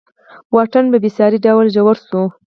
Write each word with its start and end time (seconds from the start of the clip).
واټن 0.55 0.85
په 0.91 0.97
بېساري 1.03 1.37
ډول 1.45 1.65
ژور 1.75 1.97
شوی 2.07 2.21
و. 2.25 2.29